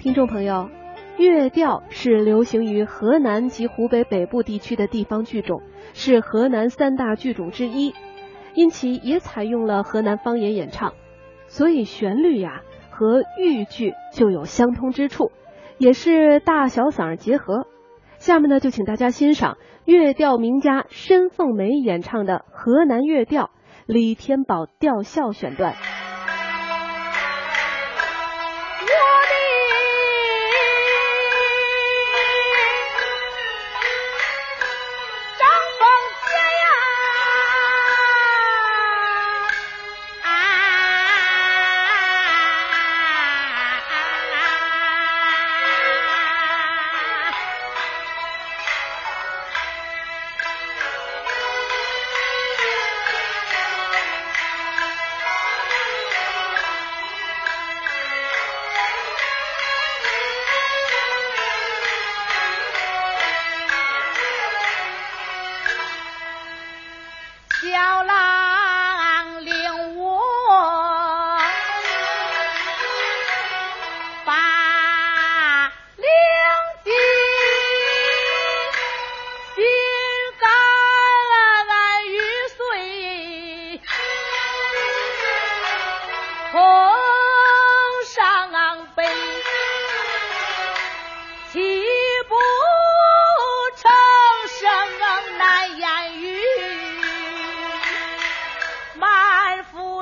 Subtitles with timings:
[0.00, 0.70] 听众朋友，
[1.16, 5.60] 乐调是流行于河南及湖北北部地区的地方剧种，
[5.92, 7.92] 是河南三大剧种之一，
[8.54, 10.94] 因其也采用了河南方言演唱，
[11.48, 15.32] 所以旋律呀和豫剧就有相通之处，
[15.78, 17.66] 也是大小嗓结合。
[18.18, 23.46] 下面呢，就请大家欣赏乐调名家申凤梅演唱的河南乐调
[23.86, 25.74] 《李天宝吊孝》选段。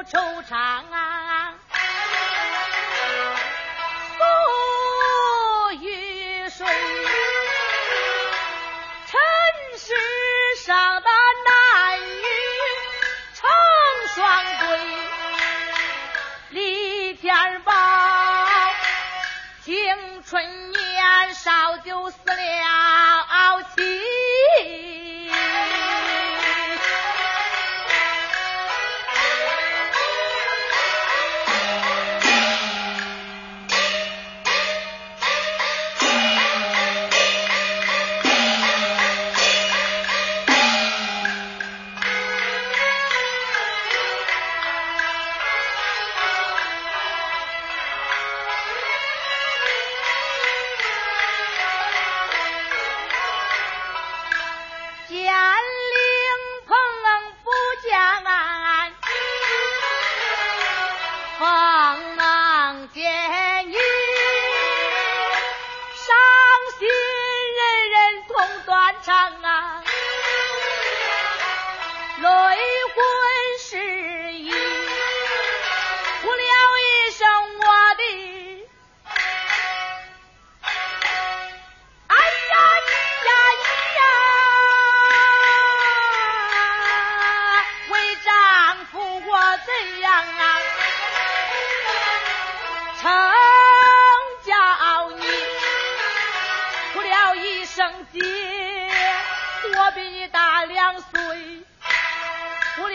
[0.09, 1.26] 惆怅啊。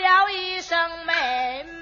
[0.02, 0.76] 叫一声
[1.06, 1.81] 妹妹。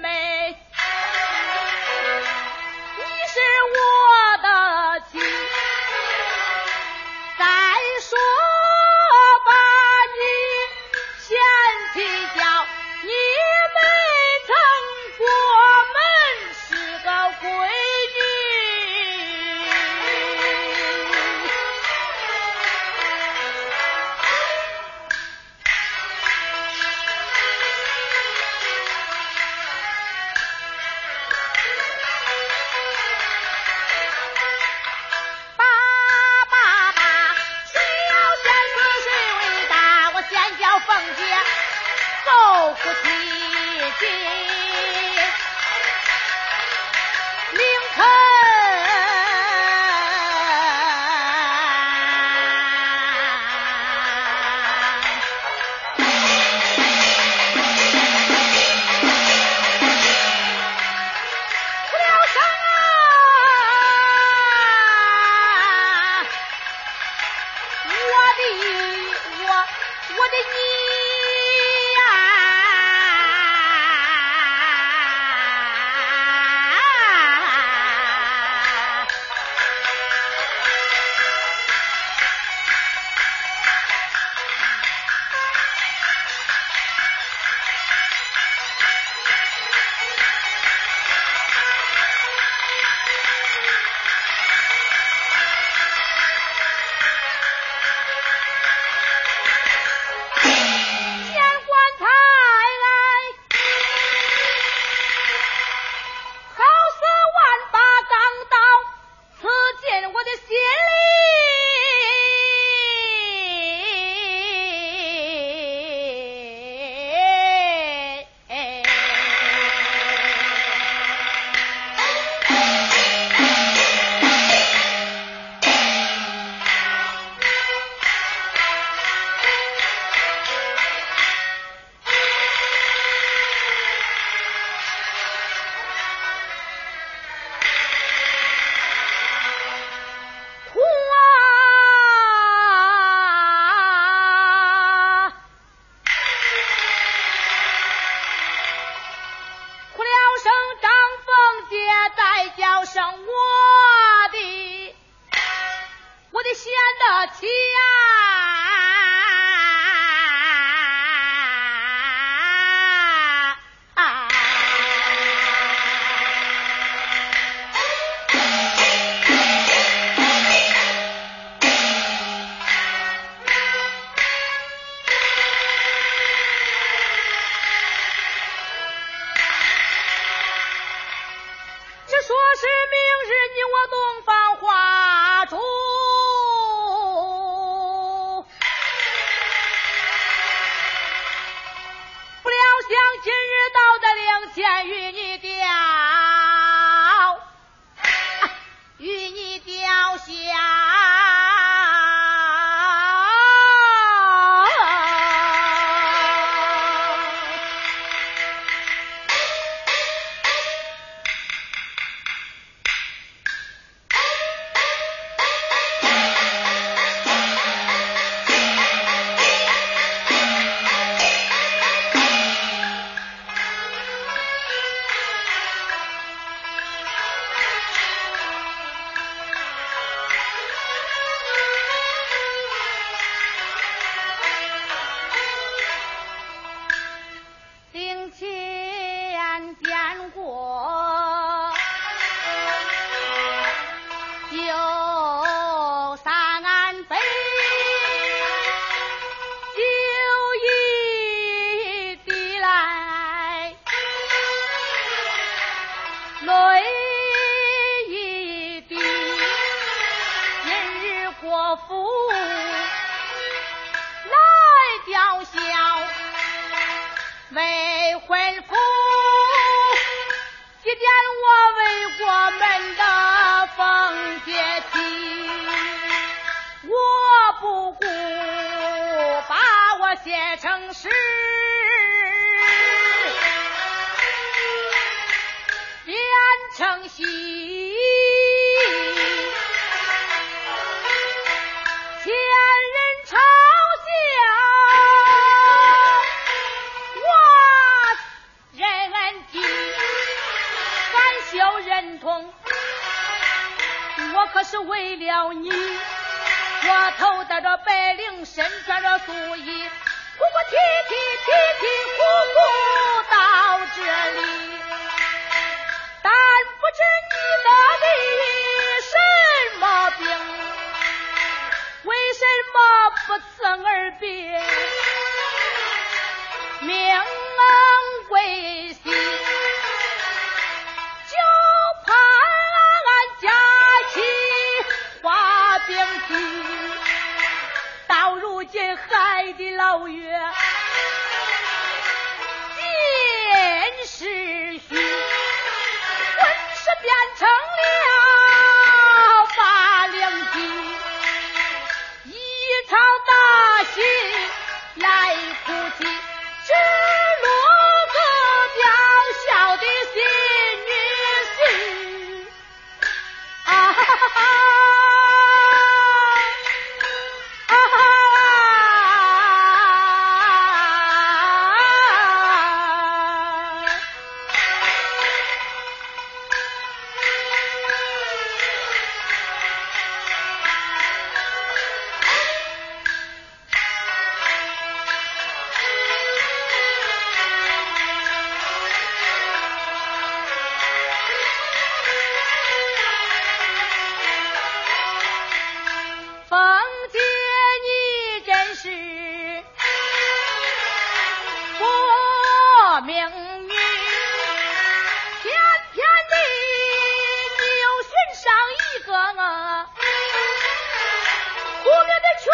[411.83, 412.53] 苦命的穷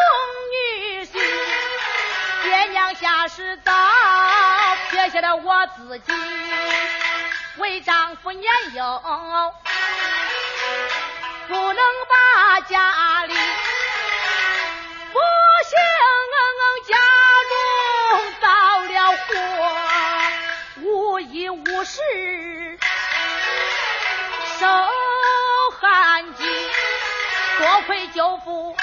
[0.54, 1.12] 女婿
[2.44, 3.72] 爹娘下世早
[4.90, 6.14] 撇下了我自己
[7.58, 9.02] 为丈夫年幼
[11.48, 11.76] 不能
[12.10, 13.34] 把家里
[15.12, 15.20] 不
[15.66, 15.78] 幸
[16.88, 16.96] 家
[17.50, 18.48] 中遭
[18.94, 18.96] 了
[19.28, 19.32] 祸
[20.84, 22.00] 无衣无食
[24.60, 24.68] 受
[25.80, 26.44] 寒饥
[27.58, 28.76] 多亏舅父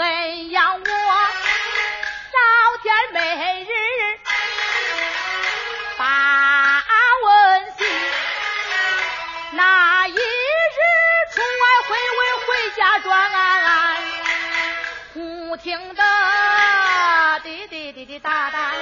[0.00, 0.80] 恩养我
[2.32, 2.38] 早
[2.82, 3.68] 点每日
[5.98, 6.82] 把
[7.22, 7.86] 问心
[9.52, 10.16] 那一日
[11.34, 13.30] 出外回文回家转
[15.12, 16.02] 忽听得
[17.42, 18.72] 滴滴滴滴答答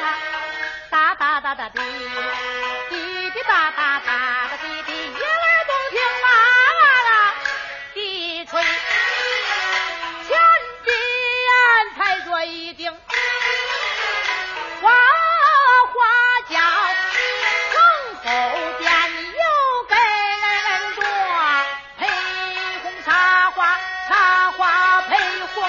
[0.88, 1.80] 答答答答滴。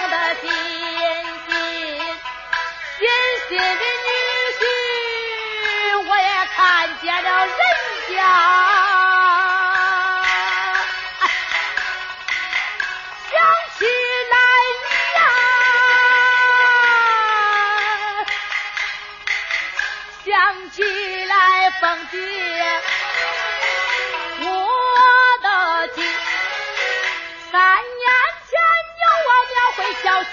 [0.08, 0.49] 的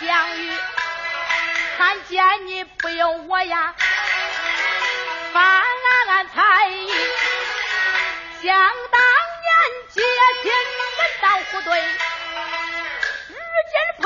[0.00, 0.53] 相遇，
[1.76, 3.75] 看见你不由我呀，
[5.33, 5.62] 翻
[6.35, 6.91] 才艺，
[8.43, 8.55] 想
[8.91, 9.00] 当
[9.43, 9.50] 年
[9.91, 10.03] 街
[10.43, 10.53] 亲
[10.99, 11.71] 门当户对。
[13.29, 13.35] 如
[13.73, 14.05] 今怕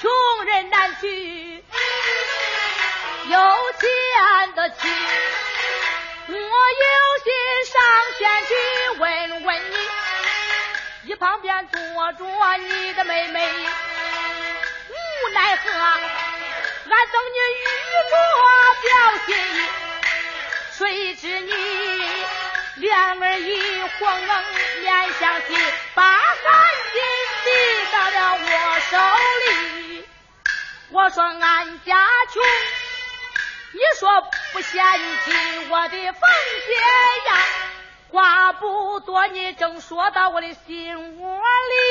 [0.00, 1.64] 穷人难娶，
[3.28, 3.38] 有
[3.80, 4.88] 钱的娶。
[6.26, 6.38] 我有
[7.22, 7.26] 心
[7.66, 7.74] 上
[8.18, 8.52] 前去
[8.98, 9.02] 问
[9.44, 11.78] 问你，一旁边坐
[12.12, 12.24] 着
[12.58, 13.38] 你的妹妹，
[15.34, 17.66] 奈何，俺等你玉
[18.10, 18.14] 镯
[18.82, 18.86] 表
[19.26, 19.58] 心意，
[20.70, 20.78] 谁
[21.16, 21.50] 知你
[22.76, 23.98] 脸儿一晃
[24.80, 25.48] 面相急，
[25.94, 26.46] 把感
[26.92, 26.96] 情
[27.44, 27.46] 递
[27.92, 28.46] 到了我
[28.90, 28.92] 手
[29.42, 30.08] 里。
[30.90, 31.90] 我说俺家
[32.32, 32.42] 穷，
[33.72, 34.22] 你说
[34.52, 34.84] 不嫌
[35.24, 35.32] 弃
[35.68, 36.20] 我的凤
[36.68, 36.74] 姐
[37.28, 37.30] 呀？
[38.12, 41.83] 话不多，你正说到我的心窝里。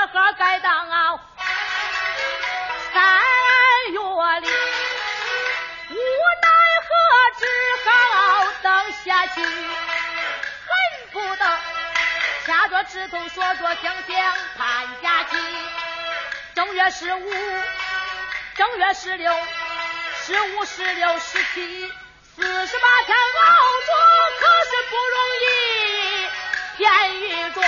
[0.00, 1.20] 正月盒该当啊
[2.94, 3.20] 三
[3.92, 3.98] 月
[4.40, 4.48] 里。
[5.90, 5.94] 无
[6.40, 6.48] 奈
[6.86, 6.90] 何，
[7.38, 7.44] 只
[7.84, 7.90] 好
[8.62, 9.52] 等下去，恨
[11.12, 11.44] 不得
[12.46, 15.36] 掐着指头说说想想盼假期。
[16.54, 17.30] 正月十五，
[18.54, 19.30] 正月十六，
[20.24, 21.92] 十五、十六、十七，
[22.36, 23.52] 四十八天熬
[23.84, 23.92] 着，
[24.40, 25.46] 可是不容易。
[26.78, 26.88] 天
[27.20, 27.60] 遇着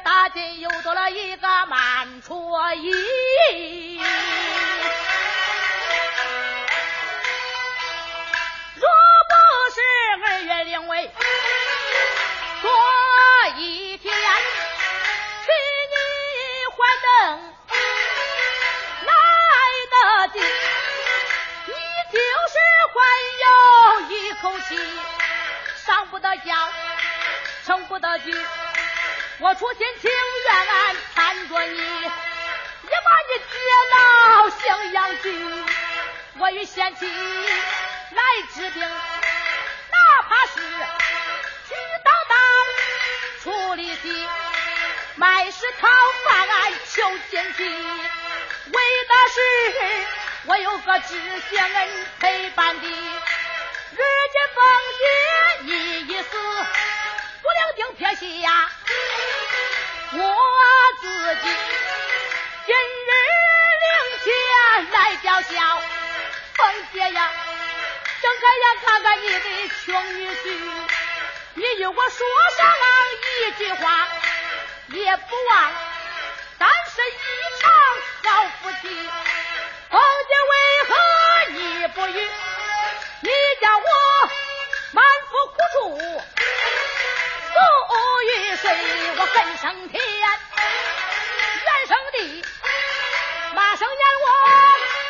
[0.00, 4.00] 大进，又多了一个满戳衣。
[8.74, 8.88] 若
[9.28, 9.34] 不
[9.74, 9.80] 是
[10.24, 11.10] 二月令位，
[12.62, 12.70] 过
[13.56, 15.50] 一天比
[15.90, 15.96] 你
[16.76, 17.08] 还灯
[19.06, 19.12] 来
[19.90, 19.96] 得
[20.28, 20.38] 及，
[21.66, 21.72] 你
[22.12, 22.54] 就是
[22.94, 22.96] 还
[23.44, 23.46] 有
[24.10, 24.78] 一口气，
[25.86, 26.54] 上不得轿，
[27.66, 28.32] 成不得局。
[29.40, 32.10] 我出心情愿缠着你，也
[33.04, 33.54] 把你接
[33.92, 35.24] 到襄阳去。
[36.38, 40.54] 我与贤妻来治病，哪怕是
[41.68, 42.36] 去当当
[43.44, 44.28] 处理的，
[45.14, 45.86] 卖是讨
[46.24, 46.48] 饭
[46.90, 49.38] 求亲戚，为的是
[50.46, 51.14] 我有个知
[51.48, 52.88] 心人陪伴的。
[52.88, 54.64] 如今凤
[54.98, 55.04] 姐
[55.62, 56.28] 已已死，
[57.40, 58.00] 不良定撇
[58.42, 58.70] 下
[60.10, 60.20] 我
[61.00, 61.48] 自己。
[62.66, 63.10] 今日
[63.84, 63.88] 领
[64.24, 64.26] 钱
[64.90, 65.82] 来叫嚣，
[66.54, 66.58] 凤
[66.92, 67.30] 姐呀，
[68.22, 70.36] 睁开眼看看你的穷女婿，
[71.54, 72.60] 你与我说上
[73.40, 74.08] 一句话，
[74.88, 75.72] 也不忘
[76.58, 77.14] 咱是一
[77.60, 77.70] 场
[78.24, 78.88] 好夫妻。
[79.90, 80.54] 凤姐为
[80.88, 80.92] 何
[81.50, 82.28] 你不语？
[83.20, 83.28] 你
[83.60, 83.82] 叫我
[84.92, 86.17] 满腹苦楚
[88.62, 88.70] 对
[89.16, 90.28] 我恨上天怨
[91.86, 92.44] 上地
[93.54, 94.26] 骂声怨我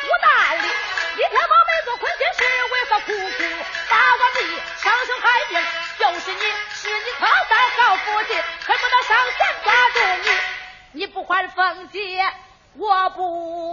[0.03, 0.67] 无道理
[1.15, 2.39] 你天妈没做亏心事
[2.73, 3.43] 为何苦苦
[3.89, 4.39] 把我逼
[4.77, 5.55] 伤生害命
[5.99, 6.41] 又是你
[6.73, 10.59] 是你操三好父亲恨不得上前抓住你。
[10.91, 11.99] 你不还凤姐
[12.75, 13.68] 我不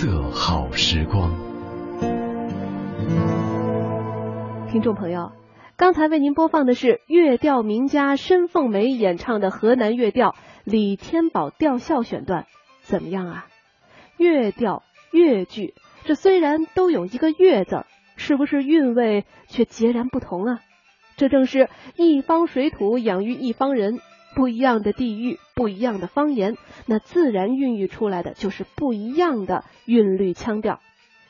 [0.00, 1.28] 色好时光。
[4.70, 5.32] 听众朋友。
[5.76, 10.30] 刚才为您播放的是乐调名家申凤梅演唱的河南乐调
[10.62, 12.46] 《李天宝吊孝》选段，
[12.82, 13.46] 怎么样啊？
[14.16, 15.74] 乐调、乐句，
[16.04, 20.60] 这虽然都有一个“乐”字，是不是韵味却截然不同啊？
[21.16, 23.98] 这正是一方水土养育一方人，
[24.36, 30.78] 不一样的地域，不一样的方言，那自然孕育出来的就是不一样的韵律腔调。